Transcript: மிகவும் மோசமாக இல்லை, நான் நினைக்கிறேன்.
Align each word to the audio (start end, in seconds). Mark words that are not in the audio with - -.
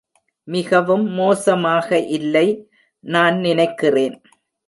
மிகவும் 0.47 1.03
மோசமாக 1.09 1.99
இல்லை, 2.17 2.47
நான் 3.03 3.37
நினைக்கிறேன். 3.39 4.17